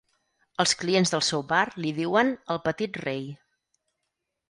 [0.63, 3.25] Els clients del seu bar li diuen “el petit rei”.